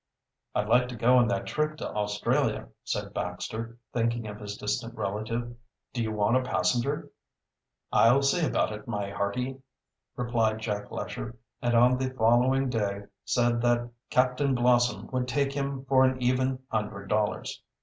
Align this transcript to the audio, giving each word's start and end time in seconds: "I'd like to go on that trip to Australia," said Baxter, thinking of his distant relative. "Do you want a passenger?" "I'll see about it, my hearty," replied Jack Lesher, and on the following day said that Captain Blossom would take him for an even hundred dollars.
"I'd 0.55 0.67
like 0.67 0.87
to 0.87 0.95
go 0.95 1.17
on 1.19 1.27
that 1.27 1.45
trip 1.45 1.77
to 1.77 1.87
Australia," 1.93 2.69
said 2.83 3.13
Baxter, 3.13 3.77
thinking 3.93 4.25
of 4.25 4.39
his 4.39 4.57
distant 4.57 4.95
relative. 4.95 5.55
"Do 5.93 6.01
you 6.01 6.11
want 6.11 6.37
a 6.37 6.41
passenger?" 6.41 7.11
"I'll 7.93 8.23
see 8.23 8.43
about 8.43 8.71
it, 8.71 8.87
my 8.87 9.11
hearty," 9.11 9.61
replied 10.15 10.57
Jack 10.57 10.89
Lesher, 10.89 11.37
and 11.61 11.75
on 11.75 11.99
the 11.99 12.09
following 12.15 12.67
day 12.67 13.03
said 13.25 13.61
that 13.61 13.91
Captain 14.09 14.55
Blossom 14.55 15.05
would 15.11 15.27
take 15.27 15.53
him 15.53 15.85
for 15.85 16.03
an 16.03 16.19
even 16.19 16.63
hundred 16.71 17.07
dollars. 17.09 17.61